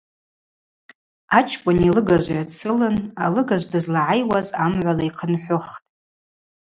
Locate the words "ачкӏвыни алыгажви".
1.37-2.39